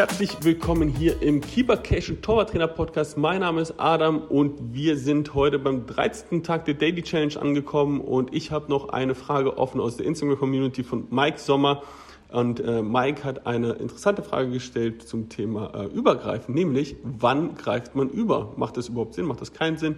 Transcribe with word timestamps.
Herzlich 0.00 0.42
willkommen 0.42 0.88
hier 0.88 1.20
im 1.20 1.42
Keeper 1.42 1.76
Cation 1.76 2.22
Torwarttrainer 2.22 2.68
Podcast. 2.68 3.18
Mein 3.18 3.40
Name 3.40 3.60
ist 3.60 3.74
Adam 3.76 4.22
und 4.22 4.72
wir 4.72 4.96
sind 4.96 5.34
heute 5.34 5.58
beim 5.58 5.84
13. 5.84 6.42
Tag 6.42 6.64
der 6.64 6.72
Daily 6.72 7.02
Challenge 7.02 7.38
angekommen 7.38 8.00
und 8.00 8.34
ich 8.34 8.50
habe 8.50 8.70
noch 8.70 8.88
eine 8.88 9.14
Frage 9.14 9.58
offen 9.58 9.78
aus 9.78 9.98
der 9.98 10.06
Instagram 10.06 10.38
Community 10.38 10.84
von 10.84 11.06
Mike 11.10 11.38
Sommer. 11.38 11.82
Und 12.30 12.60
äh, 12.60 12.80
Mike 12.80 13.24
hat 13.24 13.46
eine 13.46 13.72
interessante 13.72 14.22
Frage 14.22 14.50
gestellt 14.52 15.06
zum 15.06 15.28
Thema 15.28 15.70
äh, 15.74 15.84
Übergreifen, 15.88 16.54
nämlich 16.54 16.96
wann 17.02 17.54
greift 17.54 17.94
man 17.94 18.08
über? 18.08 18.54
Macht 18.56 18.78
das 18.78 18.88
überhaupt 18.88 19.12
Sinn? 19.12 19.26
Macht 19.26 19.42
das 19.42 19.52
keinen 19.52 19.76
Sinn? 19.76 19.96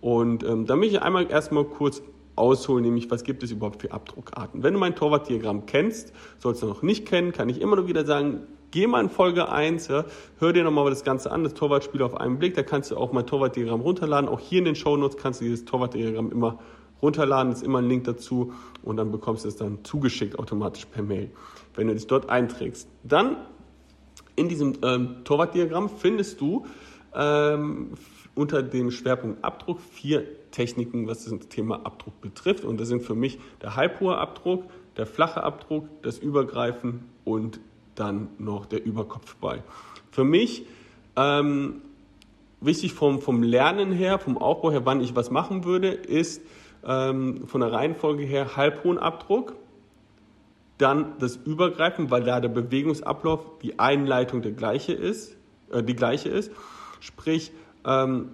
Und 0.00 0.44
ähm, 0.44 0.66
da 0.66 0.76
möchte 0.76 0.94
ich 0.94 1.02
einmal 1.02 1.28
erstmal 1.28 1.64
kurz 1.64 2.02
ausholen, 2.40 2.82
nämlich 2.82 3.10
was 3.10 3.22
gibt 3.22 3.42
es 3.42 3.50
überhaupt 3.52 3.82
für 3.82 3.92
Abdruckarten. 3.92 4.62
Wenn 4.62 4.74
du 4.74 4.80
mein 4.80 4.96
Torwartdiagramm 4.96 5.66
kennst, 5.66 6.12
sollst 6.38 6.62
du 6.62 6.66
noch 6.66 6.82
nicht 6.82 7.06
kennen, 7.06 7.32
kann 7.32 7.48
ich 7.48 7.60
immer 7.60 7.76
nur 7.76 7.86
wieder 7.86 8.04
sagen, 8.04 8.40
geh 8.70 8.86
mal 8.86 9.02
in 9.02 9.10
Folge 9.10 9.50
1, 9.50 9.88
ja, 9.88 10.04
hör 10.38 10.52
dir 10.52 10.64
nochmal 10.64 10.88
das 10.90 11.04
Ganze 11.04 11.30
an, 11.30 11.44
das 11.44 11.54
Torwartspiel 11.54 12.02
auf 12.02 12.16
einen 12.16 12.38
Blick, 12.38 12.54
da 12.54 12.62
kannst 12.62 12.90
du 12.90 12.96
auch 12.96 13.12
mein 13.12 13.26
Torwartdiagramm 13.26 13.80
runterladen. 13.80 14.28
Auch 14.28 14.40
hier 14.40 14.58
in 14.58 14.64
den 14.64 14.74
Shownotes 14.74 15.16
kannst 15.16 15.40
du 15.40 15.44
dieses 15.44 15.64
Torwartdiagramm 15.64 16.32
immer 16.32 16.58
runterladen, 17.02 17.52
ist 17.52 17.62
immer 17.62 17.78
ein 17.78 17.88
Link 17.88 18.04
dazu 18.04 18.52
und 18.82 18.96
dann 18.96 19.10
bekommst 19.10 19.44
du 19.44 19.48
es 19.48 19.56
dann 19.56 19.84
zugeschickt 19.84 20.38
automatisch 20.38 20.86
per 20.86 21.02
Mail, 21.02 21.30
wenn 21.74 21.88
du 21.88 21.94
dich 21.94 22.06
dort 22.06 22.28
einträgst. 22.28 22.88
Dann 23.02 23.36
in 24.36 24.48
diesem 24.48 24.74
ähm, 24.82 25.16
Torwartdiagramm 25.24 25.88
findest 25.88 26.40
du 26.40 26.66
ähm, 27.14 27.92
unter 28.40 28.62
dem 28.62 28.90
Schwerpunkt 28.90 29.44
Abdruck 29.44 29.80
vier 29.80 30.24
Techniken, 30.50 31.06
was 31.06 31.24
das 31.24 31.38
Thema 31.48 31.84
Abdruck 31.84 32.22
betrifft. 32.22 32.64
Und 32.64 32.80
das 32.80 32.88
sind 32.88 33.02
für 33.02 33.14
mich 33.14 33.38
der 33.60 33.76
halbhohe 33.76 34.16
Abdruck, 34.16 34.64
der 34.96 35.04
flache 35.04 35.44
Abdruck, 35.44 35.86
das 36.00 36.18
Übergreifen 36.18 37.04
und 37.26 37.60
dann 37.96 38.28
noch 38.38 38.64
der 38.64 38.82
Überkopfball. 38.82 39.62
Für 40.10 40.24
mich 40.24 40.64
ähm, 41.16 41.82
wichtig 42.62 42.94
vom, 42.94 43.20
vom 43.20 43.42
Lernen 43.42 43.92
her, 43.92 44.18
vom 44.18 44.38
Aufbau 44.38 44.70
her, 44.70 44.86
wann 44.86 45.02
ich 45.02 45.14
was 45.14 45.30
machen 45.30 45.64
würde, 45.64 45.88
ist 45.88 46.40
ähm, 46.82 47.46
von 47.46 47.60
der 47.60 47.72
Reihenfolge 47.72 48.24
her 48.24 48.56
halbhohen 48.56 48.96
Abdruck, 48.96 49.54
dann 50.78 51.12
das 51.18 51.36
Übergreifen, 51.36 52.10
weil 52.10 52.24
da 52.24 52.40
der 52.40 52.48
Bewegungsablauf, 52.48 53.58
die 53.62 53.78
Einleitung 53.78 54.40
der 54.40 54.52
gleiche 54.52 54.94
ist, 54.94 55.36
äh, 55.70 55.82
die 55.82 55.94
gleiche 55.94 56.30
ist. 56.30 56.50
Sprich, 57.00 57.52
ähm, 57.84 58.30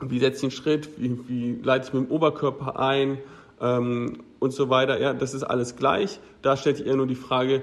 wie 0.00 0.18
setze 0.18 0.36
ich 0.36 0.40
den 0.40 0.50
Schritt, 0.50 0.90
wie, 0.98 1.18
wie 1.28 1.58
leite 1.62 1.88
ich 1.88 1.94
mit 1.94 2.08
dem 2.08 2.10
Oberkörper 2.10 2.78
ein 2.78 3.18
ähm, 3.60 4.18
und 4.38 4.52
so 4.52 4.68
weiter. 4.70 5.00
Ja, 5.00 5.14
das 5.14 5.34
ist 5.34 5.42
alles 5.42 5.76
gleich. 5.76 6.20
Da 6.42 6.56
stellt 6.56 6.78
sich 6.78 6.86
eher 6.86 6.96
nur 6.96 7.06
die 7.06 7.14
Frage, 7.14 7.62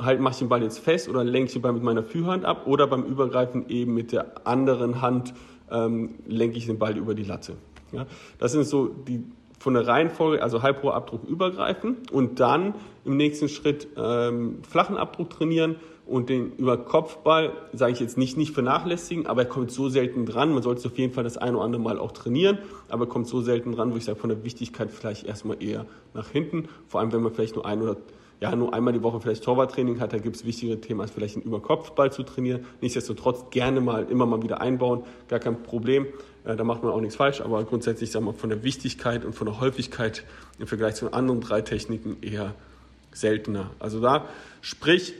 halt 0.00 0.20
mache 0.20 0.32
ich 0.32 0.38
den 0.38 0.48
Ball 0.48 0.62
jetzt 0.62 0.78
fest 0.78 1.08
oder 1.08 1.24
lenke 1.24 1.48
ich 1.48 1.52
den 1.52 1.62
Ball 1.62 1.72
mit 1.72 1.82
meiner 1.82 2.02
Führhand 2.02 2.44
ab 2.44 2.66
oder 2.66 2.86
beim 2.86 3.04
Übergreifen 3.04 3.68
eben 3.68 3.94
mit 3.94 4.12
der 4.12 4.46
anderen 4.46 5.02
Hand 5.02 5.34
ähm, 5.70 6.14
lenke 6.26 6.56
ich 6.56 6.66
den 6.66 6.78
Ball 6.78 6.96
über 6.96 7.14
die 7.14 7.24
Latte. 7.24 7.54
Ja, 7.92 8.06
das 8.38 8.52
sind 8.52 8.66
so 8.66 8.88
die 8.88 9.24
von 9.58 9.74
der 9.74 9.86
Reihenfolge, 9.86 10.42
also 10.42 10.62
halbhoher 10.62 10.94
Abdruck 10.94 11.24
übergreifen 11.24 11.96
und 12.12 12.40
dann 12.40 12.74
im 13.04 13.16
nächsten 13.16 13.48
Schritt 13.48 13.88
ähm, 13.96 14.58
flachen 14.68 14.96
Abdruck 14.96 15.30
trainieren 15.30 15.76
und 16.06 16.30
den 16.30 16.52
über 16.56 16.78
Kopfball, 16.78 17.52
sage 17.74 17.92
ich 17.92 18.00
jetzt 18.00 18.16
nicht, 18.16 18.38
nicht 18.38 18.54
vernachlässigen, 18.54 19.26
aber 19.26 19.42
er 19.42 19.48
kommt 19.48 19.70
so 19.70 19.88
selten 19.88 20.24
dran. 20.24 20.52
Man 20.52 20.62
sollte 20.62 20.80
es 20.80 20.86
auf 20.86 20.96
jeden 20.96 21.12
Fall 21.12 21.24
das 21.24 21.36
eine 21.36 21.56
oder 21.56 21.66
andere 21.66 21.82
Mal 21.82 21.98
auch 21.98 22.12
trainieren, 22.12 22.58
aber 22.88 23.04
er 23.04 23.08
kommt 23.08 23.28
so 23.28 23.42
selten 23.42 23.72
dran, 23.72 23.92
wo 23.92 23.96
ich 23.96 24.04
sage, 24.04 24.18
von 24.18 24.30
der 24.30 24.42
Wichtigkeit 24.42 24.90
vielleicht 24.90 25.26
erstmal 25.26 25.62
eher 25.62 25.84
nach 26.14 26.30
hinten. 26.30 26.68
Vor 26.86 27.00
allem, 27.00 27.12
wenn 27.12 27.22
man 27.22 27.32
vielleicht 27.32 27.56
nur 27.56 27.66
ein 27.66 27.82
oder 27.82 27.96
ja, 28.40 28.54
nur 28.54 28.72
einmal 28.72 28.92
die 28.92 29.02
Woche 29.02 29.20
vielleicht 29.20 29.42
Torwarttraining 29.42 30.00
hat, 30.00 30.12
da 30.12 30.18
gibt 30.18 30.36
es 30.36 30.44
wichtigere 30.44 30.80
Themen, 30.80 31.00
als 31.00 31.10
vielleicht 31.10 31.36
einen 31.36 31.44
Überkopfball 31.44 32.12
zu 32.12 32.22
trainieren. 32.22 32.64
Nichtsdestotrotz 32.80 33.50
gerne 33.50 33.80
mal, 33.80 34.04
immer 34.04 34.26
mal 34.26 34.42
wieder 34.42 34.60
einbauen, 34.60 35.02
gar 35.28 35.40
kein 35.40 35.62
Problem. 35.62 36.06
Äh, 36.44 36.54
da 36.54 36.62
macht 36.62 36.82
man 36.82 36.92
auch 36.92 37.00
nichts 37.00 37.16
falsch, 37.16 37.40
aber 37.40 37.64
grundsätzlich 37.64 38.12
sagen 38.12 38.26
wir 38.26 38.34
von 38.34 38.50
der 38.50 38.62
Wichtigkeit 38.62 39.24
und 39.24 39.34
von 39.34 39.46
der 39.46 39.60
Häufigkeit 39.60 40.24
im 40.58 40.66
Vergleich 40.66 40.94
zu 40.94 41.06
den 41.06 41.14
anderen 41.14 41.40
drei 41.40 41.62
Techniken 41.62 42.18
eher 42.22 42.54
seltener. 43.12 43.70
Also 43.80 44.00
da, 44.00 44.26
sprich, 44.60 45.14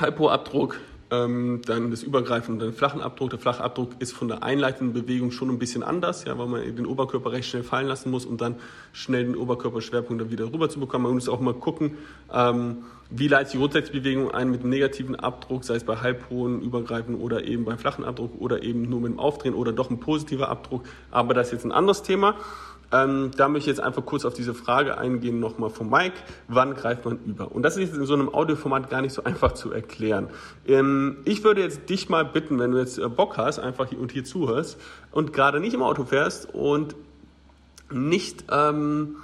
Halbhohabdruck, 0.00 0.74
ähm, 0.74 0.80
dann 1.22 1.90
das 1.90 2.02
Übergreifen 2.02 2.54
und 2.54 2.60
den 2.60 2.72
flachen 2.72 3.00
Abdruck. 3.00 3.30
Der 3.30 3.38
flache 3.38 3.62
Abdruck 3.62 3.90
ist 3.98 4.12
von 4.12 4.28
der 4.28 4.42
einleitenden 4.42 4.92
Bewegung 4.92 5.30
schon 5.30 5.50
ein 5.50 5.58
bisschen 5.58 5.82
anders, 5.82 6.24
ja, 6.24 6.38
weil 6.38 6.46
man 6.46 6.76
den 6.76 6.86
Oberkörper 6.86 7.32
recht 7.32 7.48
schnell 7.48 7.62
fallen 7.62 7.86
lassen 7.86 8.10
muss, 8.10 8.26
um 8.26 8.36
dann 8.36 8.56
schnell 8.92 9.24
den 9.24 9.36
Oberkörperschwerpunkt 9.36 10.22
dann 10.22 10.30
wieder 10.30 10.52
rüber 10.52 10.68
zu 10.68 10.80
bekommen. 10.80 11.04
Man 11.04 11.14
muss 11.14 11.28
auch 11.28 11.40
mal 11.40 11.54
gucken, 11.54 11.98
ähm, 12.32 12.84
wie 13.10 13.28
leitet 13.28 13.54
die 13.54 13.58
Grundsatzbewegung 13.58 14.30
ein 14.30 14.50
mit 14.50 14.60
einem 14.60 14.70
negativen 14.70 15.14
Abdruck, 15.14 15.64
sei 15.64 15.76
es 15.76 15.84
bei 15.84 15.96
halbhohen 15.96 16.62
Übergreifen 16.62 17.14
oder 17.14 17.44
eben 17.44 17.64
beim 17.64 17.78
flachen 17.78 18.04
Abdruck 18.04 18.32
oder 18.40 18.62
eben 18.62 18.88
nur 18.88 19.00
mit 19.00 19.12
dem 19.12 19.18
Aufdrehen 19.18 19.54
oder 19.54 19.72
doch 19.72 19.90
ein 19.90 20.00
positiver 20.00 20.48
Abdruck. 20.48 20.84
Aber 21.10 21.34
das 21.34 21.48
ist 21.48 21.52
jetzt 21.52 21.64
ein 21.64 21.72
anderes 21.72 22.02
Thema. 22.02 22.36
Ähm, 22.94 23.32
da 23.36 23.48
möchte 23.48 23.70
ich 23.70 23.76
jetzt 23.76 23.84
einfach 23.84 24.06
kurz 24.06 24.24
auf 24.24 24.34
diese 24.34 24.54
Frage 24.54 24.96
eingehen, 24.96 25.40
nochmal 25.40 25.70
von 25.70 25.90
Mike. 25.90 26.14
Wann 26.46 26.74
greift 26.74 27.04
man 27.04 27.18
über? 27.24 27.50
Und 27.50 27.62
das 27.64 27.76
ist 27.76 27.88
jetzt 27.88 27.96
in 27.96 28.06
so 28.06 28.14
einem 28.14 28.32
Audioformat 28.32 28.88
gar 28.88 29.02
nicht 29.02 29.12
so 29.12 29.24
einfach 29.24 29.52
zu 29.52 29.72
erklären. 29.72 30.28
Ähm, 30.66 31.16
ich 31.24 31.42
würde 31.42 31.60
jetzt 31.60 31.90
dich 31.90 32.08
mal 32.08 32.24
bitten, 32.24 32.60
wenn 32.60 32.70
du 32.70 32.78
jetzt 32.78 32.98
äh, 32.98 33.08
Bock 33.08 33.36
hast, 33.36 33.58
einfach 33.58 33.88
hier 33.88 33.98
und 33.98 34.12
hier 34.12 34.24
zuhörst 34.24 34.78
und 35.10 35.32
gerade 35.32 35.58
nicht 35.58 35.74
im 35.74 35.82
Auto 35.82 36.04
fährst 36.04 36.54
und 36.54 36.94
nicht 37.90 38.44
ähm, 38.50 39.16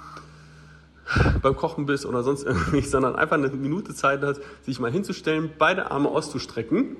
beim 1.41 1.55
Kochen 1.55 1.85
bist 1.85 2.05
oder 2.05 2.23
sonst 2.23 2.43
irgendwie, 2.45 2.81
sondern 2.81 3.15
einfach 3.15 3.37
eine 3.37 3.47
Minute 3.49 3.93
Zeit 3.93 4.21
hast, 4.21 4.41
sich 4.63 4.81
mal 4.81 4.91
hinzustellen, 4.91 5.49
beide 5.57 5.91
Arme 5.91 6.09
auszustrecken 6.09 6.97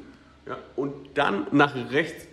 ja, 0.47 0.57
und 0.77 0.93
dann 1.15 1.47
nach 1.51 1.75
rechts 1.91 2.30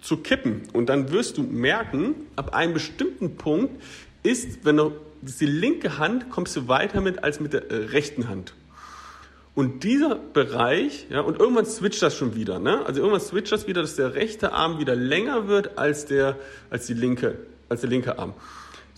zu 0.00 0.18
kippen. 0.18 0.62
Und 0.72 0.88
dann 0.88 1.10
wirst 1.10 1.38
du 1.38 1.42
merken, 1.42 2.14
ab 2.36 2.54
einem 2.54 2.74
bestimmten 2.74 3.36
Punkt 3.36 3.82
ist, 4.22 4.64
wenn 4.64 4.76
du 4.76 4.92
die 5.22 5.46
linke 5.46 5.98
Hand 5.98 6.30
kommst 6.30 6.56
du 6.56 6.68
weiter 6.68 7.00
mit 7.00 7.24
als 7.24 7.40
mit 7.40 7.52
der 7.52 7.70
äh, 7.70 7.74
rechten 7.86 8.28
Hand. 8.28 8.54
Und 9.54 9.82
dieser 9.82 10.14
Bereich, 10.14 11.06
ja, 11.10 11.20
und 11.20 11.40
irgendwann 11.40 11.66
switcht 11.66 12.00
das 12.00 12.14
schon 12.14 12.36
wieder, 12.36 12.60
ne? 12.60 12.86
Also 12.86 13.00
irgendwann 13.00 13.20
switcht 13.20 13.50
das 13.50 13.66
wieder, 13.66 13.80
dass 13.80 13.96
der 13.96 14.14
rechte 14.14 14.52
Arm 14.52 14.78
wieder 14.78 14.94
länger 14.94 15.48
wird 15.48 15.78
als 15.78 16.06
der, 16.06 16.36
als 16.70 16.86
die 16.86 16.94
linke, 16.94 17.38
als 17.68 17.80
der 17.80 17.90
linke 17.90 18.20
Arm. 18.20 18.34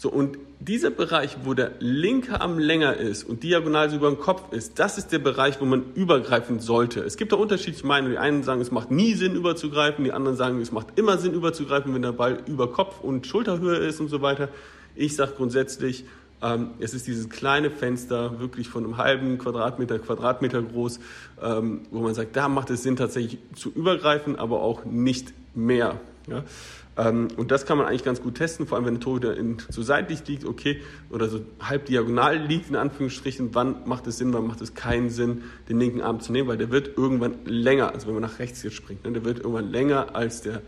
So, 0.01 0.11
und 0.11 0.39
dieser 0.61 0.89
Bereich, 0.89 1.37
wo 1.45 1.53
der 1.53 1.73
linke 1.79 2.41
Arm 2.41 2.59
länger 2.59 2.97
ist 2.97 3.23
und 3.23 3.43
diagonal 3.43 3.91
so 3.91 3.97
über 3.97 4.09
den 4.09 4.19
Kopf 4.19 4.51
ist, 4.51 4.79
das 4.79 4.97
ist 4.97 5.13
der 5.13 5.19
Bereich, 5.19 5.61
wo 5.61 5.67
man 5.67 5.93
übergreifen 5.95 6.59
sollte. 6.59 7.01
Es 7.01 7.19
gibt 7.19 7.33
da 7.33 7.37
unterschiedliche 7.37 7.87
Meinungen. 7.87 8.13
Die 8.13 8.19
einen 8.19 8.43
sagen, 8.43 8.63
es 8.63 8.71
macht 8.71 8.91
nie 8.91 9.13
Sinn 9.13 9.35
überzugreifen, 9.35 10.03
die 10.03 10.13
anderen 10.13 10.39
sagen, 10.39 10.59
es 10.63 10.73
macht 10.73 10.99
immer 10.99 11.19
Sinn 11.19 11.35
überzugreifen, 11.35 11.93
wenn 11.93 12.01
der 12.01 12.13
Ball 12.13 12.39
über 12.47 12.73
Kopf 12.73 13.01
und 13.03 13.27
Schulterhöhe 13.27 13.77
ist 13.77 14.01
und 14.01 14.09
so 14.09 14.23
weiter. 14.23 14.49
Ich 14.97 15.17
sage 15.17 15.33
grundsätzlich, 15.37 16.07
ähm, 16.41 16.71
es 16.79 16.95
ist 16.95 17.07
dieses 17.07 17.29
kleine 17.29 17.71
Fenster, 17.71 18.41
wirklich 18.41 18.71
von 18.71 18.85
einem 18.85 18.97
halben 18.97 19.37
Quadratmeter, 19.37 19.99
Quadratmeter 19.99 20.63
groß, 20.63 20.99
ähm, 21.43 21.83
wo 21.91 22.01
man 22.01 22.15
sagt, 22.15 22.37
da 22.37 22.49
macht 22.49 22.71
es 22.71 22.85
Sinn 22.85 22.97
tatsächlich 22.97 23.37
zu 23.55 23.71
übergreifen, 23.71 24.39
aber 24.39 24.63
auch 24.63 24.87
nicht 24.87 25.35
mehr. 25.55 26.01
Ja? 26.27 26.43
Ähm, 27.01 27.29
und 27.37 27.51
das 27.51 27.65
kann 27.65 27.79
man 27.79 27.87
eigentlich 27.87 28.05
ganz 28.05 28.21
gut 28.21 28.35
testen, 28.35 28.67
vor 28.67 28.77
allem 28.77 28.85
wenn 28.85 28.95
der 28.95 29.01
Torhüter 29.01 29.37
in, 29.37 29.57
so 29.71 29.83
seitlich 29.83 30.27
liegt, 30.27 30.45
okay, 30.45 30.83
oder 31.09 31.29
so 31.29 31.41
halb 31.61 31.87
diagonal 31.87 32.37
liegt, 32.37 32.69
in 32.69 32.77
Anführungsstrichen, 32.77 33.55
wann 33.55 33.87
macht 33.87 34.07
es 34.07 34.19
Sinn, 34.19 34.35
wann 34.35 34.47
macht 34.47 34.61
es 34.61 34.75
keinen 34.75 35.09
Sinn, 35.09 35.43
den 35.69 35.79
linken 35.79 36.03
Arm 36.03 36.21
zu 36.21 36.31
nehmen, 36.31 36.49
weil 36.49 36.59
der 36.59 36.71
wird 36.71 36.99
irgendwann 36.99 37.47
länger, 37.47 37.95
also 37.95 38.07
wenn 38.07 38.15
man 38.15 38.23
nach 38.23 38.39
rechts 38.39 38.63
jetzt 38.63 38.75
springt, 38.75 39.05
ne, 39.05 39.13
der 39.13 39.25
wird 39.25 39.39
irgendwann 39.39 39.71
länger 39.71 40.15
als 40.15 40.43
der 40.43 40.61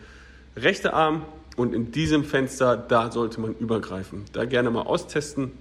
rechte 0.56 0.94
Arm 0.94 1.26
und 1.56 1.74
in 1.74 1.92
diesem 1.92 2.24
Fenster, 2.24 2.76
da 2.76 3.12
sollte 3.12 3.40
man 3.40 3.54
übergreifen. 3.54 4.24
Da 4.32 4.46
gerne 4.46 4.70
mal 4.70 4.82
austesten. 4.82 5.52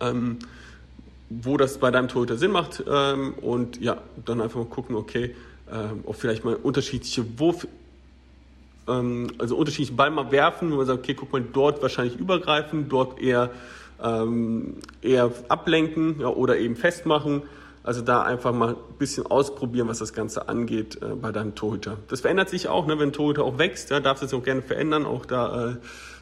Ähm, 0.00 0.38
wo 1.30 1.56
das 1.56 1.78
bei 1.78 1.90
deinem 1.90 2.08
Torhüter 2.08 2.36
Sinn 2.36 2.52
macht 2.52 2.84
ähm, 2.88 3.34
und 3.34 3.80
ja, 3.80 3.96
dann 4.24 4.40
einfach 4.40 4.60
mal 4.60 4.66
gucken, 4.66 4.94
okay, 4.94 5.34
ähm, 5.70 6.00
ob 6.04 6.16
vielleicht 6.16 6.44
mal 6.44 6.54
unterschiedliche 6.54 7.38
Wurf 7.40 7.66
ähm, 8.88 9.28
also 9.38 9.56
unterschiedliche 9.56 9.94
Ball 9.94 10.10
mal 10.10 10.30
werfen, 10.30 10.72
wo 10.72 10.76
man 10.76 10.86
sagt, 10.86 11.00
okay, 11.00 11.14
guck 11.14 11.32
mal, 11.32 11.42
dort 11.42 11.82
wahrscheinlich 11.82 12.16
übergreifen, 12.16 12.88
dort 12.88 13.20
eher, 13.20 13.50
ähm, 14.02 14.76
eher 15.02 15.30
ablenken 15.48 16.20
ja, 16.20 16.28
oder 16.28 16.58
eben 16.58 16.76
festmachen. 16.76 17.42
Also 17.84 18.00
da 18.00 18.22
einfach 18.22 18.52
mal 18.54 18.70
ein 18.70 18.98
bisschen 18.98 19.26
ausprobieren, 19.26 19.88
was 19.88 19.98
das 19.98 20.14
Ganze 20.14 20.48
angeht 20.48 21.00
äh, 21.02 21.14
bei 21.14 21.32
deinem 21.32 21.54
Torhüter. 21.54 21.98
Das 22.08 22.22
verändert 22.22 22.48
sich 22.48 22.66
auch, 22.68 22.86
ne, 22.86 22.98
wenn 22.98 23.10
ein 23.10 23.12
Torhüter 23.12 23.44
auch 23.44 23.58
wächst, 23.58 23.90
ja, 23.90 24.00
darf 24.00 24.22
es 24.22 24.32
auch 24.32 24.42
gerne 24.42 24.62
verändern. 24.62 25.04
Auch 25.04 25.26
da 25.26 25.72
äh, 25.72 25.76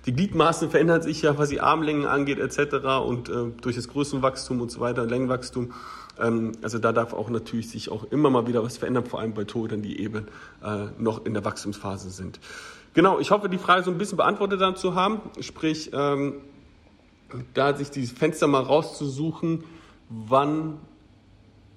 die 0.04 0.12
Gliedmaßen 0.12 0.70
verändern 0.70 1.02
sich 1.02 1.22
ja, 1.22 1.38
was 1.38 1.50
die 1.50 1.60
Armlängen 1.60 2.04
angeht 2.04 2.40
etc. 2.40 2.84
Und 3.06 3.28
äh, 3.28 3.52
durch 3.60 3.76
das 3.76 3.86
Größenwachstum 3.86 4.60
und 4.60 4.72
so 4.72 4.80
weiter, 4.80 5.06
Längenwachstum. 5.06 5.72
Ähm, 6.20 6.50
also 6.62 6.80
da 6.80 6.90
darf 6.90 7.12
auch 7.12 7.30
natürlich 7.30 7.70
sich 7.70 7.90
auch 7.90 8.10
immer 8.10 8.28
mal 8.28 8.48
wieder 8.48 8.64
was 8.64 8.76
verändern, 8.76 9.06
vor 9.06 9.20
allem 9.20 9.32
bei 9.32 9.44
Torhütern, 9.44 9.82
die 9.82 10.00
eben 10.00 10.26
äh, 10.64 10.86
noch 10.98 11.24
in 11.24 11.32
der 11.32 11.44
Wachstumsphase 11.44 12.10
sind. 12.10 12.40
Genau, 12.94 13.20
ich 13.20 13.30
hoffe, 13.30 13.48
die 13.48 13.58
Frage 13.58 13.84
so 13.84 13.92
ein 13.92 13.98
bisschen 13.98 14.16
beantwortet 14.16 14.60
dann 14.60 14.74
zu 14.74 14.96
haben. 14.96 15.20
Sprich, 15.40 15.92
ähm, 15.94 16.34
da 17.54 17.74
sich 17.76 17.90
dieses 17.90 18.10
Fenster 18.10 18.48
mal 18.48 18.62
rauszusuchen, 18.62 19.62
wann 20.08 20.78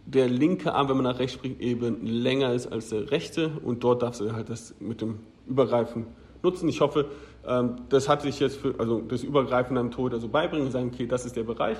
der 0.05 0.27
linke 0.27 0.73
Arm, 0.73 0.89
wenn 0.89 0.97
man 0.97 1.05
nach 1.05 1.19
rechts 1.19 1.33
springt, 1.33 1.59
eben 1.61 2.05
länger 2.05 2.53
ist 2.53 2.67
als 2.71 2.89
der 2.89 3.11
rechte 3.11 3.51
und 3.63 3.83
dort 3.83 4.03
darfst 4.03 4.21
du 4.21 4.31
halt 4.33 4.49
das 4.49 4.75
mit 4.79 5.01
dem 5.01 5.19
Übergreifen 5.47 6.05
nutzen. 6.43 6.69
Ich 6.69 6.81
hoffe, 6.81 7.07
ähm, 7.47 7.77
das 7.89 8.07
hat 8.07 8.21
sich 8.21 8.39
jetzt 8.39 8.57
für, 8.57 8.75
also 8.77 9.01
das 9.01 9.23
Übergreifen 9.23 9.77
am 9.77 9.91
Tod 9.91 10.13
also 10.13 10.27
beibringen 10.27 10.67
und 10.67 10.71
sagen, 10.71 10.91
okay, 10.93 11.07
das 11.07 11.25
ist 11.25 11.35
der 11.35 11.43
Bereich. 11.43 11.77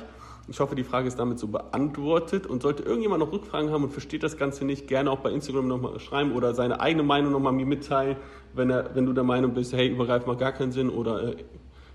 Ich 0.47 0.59
hoffe, 0.59 0.75
die 0.75 0.83
Frage 0.83 1.07
ist 1.07 1.17
damit 1.17 1.39
so 1.39 1.47
beantwortet. 1.47 2.45
Und 2.45 2.61
sollte 2.61 2.83
irgendjemand 2.83 3.21
noch 3.21 3.31
Rückfragen 3.31 3.71
haben 3.71 3.83
und 3.83 3.91
versteht 3.91 4.21
das 4.21 4.37
Ganze 4.37 4.65
nicht, 4.65 4.87
gerne 4.87 5.09
auch 5.09 5.19
bei 5.19 5.31
Instagram 5.31 5.67
nochmal 5.67 5.99
schreiben 5.99 6.33
oder 6.33 6.53
seine 6.53 6.79
eigene 6.79 7.03
Meinung 7.03 7.31
nochmal 7.31 7.53
mir 7.53 7.65
mitteilen, 7.65 8.17
wenn, 8.53 8.69
er, 8.69 8.91
wenn 8.93 9.05
du 9.05 9.13
der 9.13 9.23
Meinung 9.23 9.53
bist, 9.53 9.73
hey, 9.73 9.87
übergreifen 9.87 10.27
macht 10.27 10.39
gar 10.39 10.51
keinen 10.51 10.71
Sinn 10.71 10.89
oder 10.89 11.29
äh, 11.29 11.35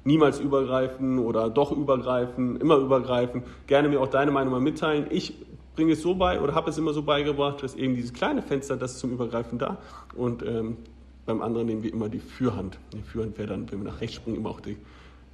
niemals 0.05 0.41
übergreifen 0.41 1.19
oder 1.19 1.49
doch 1.49 1.71
übergreifen, 1.71 2.57
immer 2.57 2.77
übergreifen. 2.77 3.43
Gerne 3.67 3.89
mir 3.89 4.01
auch 4.01 4.09
deine 4.09 4.33
Meinung 4.33 4.53
mal 4.53 4.61
mitteilen. 4.61 5.07
Ich 5.11 5.35
bringe 5.81 5.95
es 5.95 6.03
so 6.03 6.15
bei 6.15 6.39
oder 6.43 6.55
habe 6.55 6.69
es 6.69 6.77
immer 6.77 6.93
so 6.93 7.01
beigebracht, 7.03 7.63
dass 7.63 7.75
eben 7.75 7.95
dieses 7.95 8.13
kleine 8.13 8.43
Fenster, 8.43 8.77
das 8.77 8.93
ist 8.93 8.99
zum 8.99 9.13
Übergreifen 9.13 9.59
da 9.59 9.79
und 10.15 10.43
ähm, 10.43 10.77
beim 11.25 11.41
anderen 11.41 11.69
nehmen 11.69 11.83
wir 11.83 11.91
immer 11.91 12.11
die 12.11 12.19
Fürhand. 12.19 12.79
Die 12.93 13.01
Fürhand 13.01 13.39
wäre 13.39 13.49
dann, 13.49 13.73
wenn 13.73 13.83
wir 13.83 13.91
nach 13.91 14.03
rechts 14.03 14.17
springen, 14.17 14.37
immer 14.37 14.51
auch 14.51 14.61
die 14.61 14.77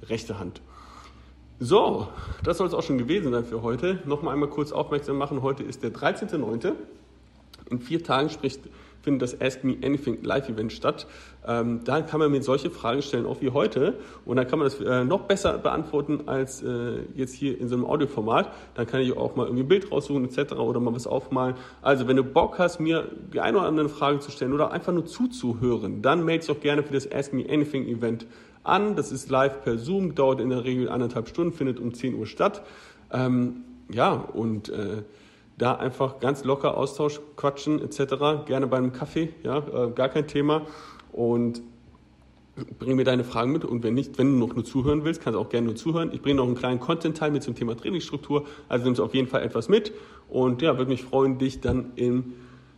rechte 0.03 0.39
Hand. 0.39 0.61
So, 1.59 2.07
das 2.45 2.59
soll 2.59 2.67
es 2.67 2.73
auch 2.73 2.81
schon 2.81 2.97
gewesen 2.97 3.33
sein 3.33 3.43
für 3.43 3.61
heute. 3.61 3.99
Nochmal 4.05 4.35
einmal 4.35 4.47
kurz 4.49 4.71
aufmerksam 4.71 5.17
machen. 5.17 5.41
Heute 5.41 5.63
ist 5.63 5.83
der 5.83 5.91
13.09. 5.91 6.75
In 7.69 7.79
vier 7.81 8.01
Tagen 8.01 8.29
spricht, 8.29 8.61
findet 9.07 9.21
das 9.21 9.39
Ask 9.39 9.63
Me 9.63 9.77
Anything 9.81 10.21
Live-Event 10.21 10.73
statt. 10.73 11.07
Ähm, 11.47 11.79
da 11.85 12.01
kann 12.01 12.19
man 12.19 12.29
mir 12.29 12.43
solche 12.43 12.69
Fragen 12.69 13.01
stellen, 13.01 13.25
auch 13.25 13.39
wie 13.39 13.51
heute. 13.51 13.93
Und 14.25 14.35
dann 14.35 14.45
kann 14.49 14.59
man 14.59 14.67
das 14.67 14.81
äh, 14.81 15.05
noch 15.05 15.21
besser 15.21 15.57
beantworten 15.59 16.23
als 16.25 16.61
äh, 16.61 17.03
jetzt 17.15 17.33
hier 17.33 17.57
in 17.57 17.69
so 17.69 17.75
einem 17.75 17.85
Audioformat. 17.85 18.51
Dann 18.75 18.85
kann 18.85 18.99
ich 18.99 19.15
auch 19.15 19.37
mal 19.37 19.45
irgendwie 19.45 19.63
ein 19.63 19.69
Bild 19.69 19.89
raussuchen 19.89 20.25
etc. 20.25 20.55
oder 20.55 20.81
mal 20.81 20.93
was 20.93 21.07
aufmalen. 21.07 21.55
Also 21.81 22.09
wenn 22.09 22.17
du 22.17 22.23
Bock 22.25 22.59
hast, 22.59 22.81
mir 22.81 23.09
die 23.33 23.39
eine 23.39 23.59
oder 23.59 23.67
andere 23.67 23.87
Frage 23.87 24.19
zu 24.19 24.29
stellen 24.29 24.51
oder 24.51 24.71
einfach 24.71 24.91
nur 24.91 25.05
zuzuhören, 25.05 26.01
dann 26.01 26.25
melde 26.25 26.45
dich 26.45 26.51
auch 26.53 26.59
gerne 26.59 26.83
für 26.83 26.93
das 26.93 27.09
Ask 27.09 27.31
Me 27.31 27.45
Anything 27.49 27.87
Event 27.87 28.27
an. 28.65 28.97
Das 28.97 29.13
ist 29.13 29.29
live 29.29 29.63
per 29.63 29.77
Zoom, 29.77 30.15
dauert 30.15 30.41
in 30.41 30.49
der 30.49 30.65
Regel 30.65 30.89
anderthalb 30.89 31.29
Stunden, 31.29 31.53
findet 31.53 31.79
um 31.79 31.93
10 31.93 32.13
Uhr 32.15 32.25
statt. 32.25 32.61
Ähm, 33.13 33.63
ja, 33.89 34.11
und 34.11 34.67
äh, 34.67 35.03
da 35.57 35.75
einfach 35.75 36.19
ganz 36.19 36.43
locker 36.43 36.77
Austausch, 36.77 37.19
quatschen 37.35 37.81
etc. 37.81 38.45
Gerne 38.45 38.67
bei 38.67 38.77
einem 38.77 38.93
Kaffee, 38.93 39.33
ja, 39.43 39.57
äh, 39.57 39.91
gar 39.91 40.09
kein 40.09 40.27
Thema. 40.27 40.67
Und 41.11 41.61
bring 42.79 42.95
mir 42.95 43.03
deine 43.03 43.23
Fragen 43.23 43.51
mit 43.51 43.65
und 43.65 43.83
wenn 43.83 43.93
nicht, 43.93 44.17
wenn 44.17 44.33
du 44.33 44.47
noch 44.47 44.55
nur 44.55 44.65
zuhören 44.65 45.03
willst, 45.03 45.21
kannst 45.21 45.35
du 45.35 45.39
auch 45.39 45.49
gerne 45.49 45.67
nur 45.67 45.75
zuhören. 45.75 46.11
Ich 46.11 46.21
bringe 46.21 46.35
noch 46.37 46.45
einen 46.45 46.55
kleinen 46.55 46.79
Content-Teil 46.79 47.31
mit 47.31 47.43
zum 47.43 47.55
Thema 47.55 47.75
Trainingsstruktur, 47.75 48.45
also 48.67 48.85
nimmst 48.85 49.01
auf 49.01 49.13
jeden 49.13 49.27
Fall 49.27 49.43
etwas 49.43 49.69
mit 49.69 49.93
und 50.29 50.61
ja, 50.61 50.77
würde 50.77 50.89
mich 50.89 51.03
freuen, 51.03 51.37
dich 51.37 51.61
dann 51.61 51.91
im 51.95 52.33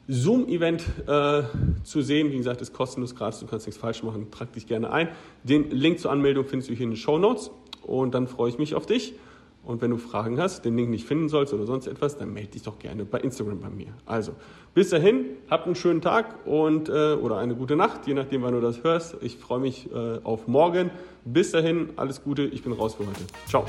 Zoom-Event 0.08 0.84
äh, 1.08 1.44
zu 1.84 2.02
sehen. 2.02 2.32
Wie 2.32 2.38
gesagt, 2.38 2.62
ist 2.62 2.74
kostenlos, 2.74 3.16
gratis, 3.16 3.40
du 3.40 3.46
kannst 3.46 3.68
nichts 3.68 3.80
falsch 3.80 4.04
machen, 4.04 4.32
trag 4.32 4.52
dich 4.54 4.68
gerne 4.68 4.92
ein. 4.92 5.10
Den 5.44 5.70
Link 5.70 6.00
zur 6.00 6.12
Anmeldung 6.12 6.46
findest 6.46 6.70
du 6.70 6.74
hier 6.74 6.86
in 6.86 6.92
den 6.92 6.98
Show 6.98 7.18
Notes 7.18 7.52
und 7.84 8.14
dann 8.14 8.28
freue 8.28 8.50
ich 8.50 8.58
mich 8.58 8.76
auf 8.76 8.86
dich. 8.86 9.14
Und 9.70 9.84
wenn 9.84 9.92
du 9.92 9.98
Fragen 9.98 10.40
hast, 10.40 10.66
den 10.66 10.76
Link 10.76 10.90
nicht 10.90 11.06
finden 11.06 11.30
sollst 11.30 11.54
oder 11.54 11.68
sonst 11.68 11.86
etwas, 11.86 12.18
dann 12.18 12.34
melde 12.34 12.50
dich 12.50 12.64
doch 12.64 12.80
gerne 12.80 13.06
bei 13.06 13.20
Instagram 13.20 13.60
bei 13.60 13.70
mir. 13.70 13.94
Also, 14.08 14.32
bis 14.74 14.90
dahin, 14.90 15.26
habt 15.48 15.68
einen 15.68 15.76
schönen 15.76 16.02
Tag 16.02 16.48
und 16.48 16.90
äh, 16.90 17.14
oder 17.14 17.38
eine 17.38 17.54
gute 17.54 17.76
Nacht, 17.76 18.08
je 18.08 18.16
nachdem, 18.16 18.42
wann 18.42 18.54
du 18.56 18.62
das 18.62 18.84
hörst. 18.84 19.18
Ich 19.22 19.38
freue 19.38 19.60
mich 19.60 19.88
äh, 19.94 20.22
auf 20.24 20.48
morgen. 20.48 20.90
Bis 21.24 21.52
dahin, 21.52 21.92
alles 21.98 22.24
Gute, 22.24 22.46
ich 22.46 22.64
bin 22.64 22.74
raus 22.74 22.96
für 22.96 23.06
heute. 23.06 23.22
Ciao. 23.48 23.64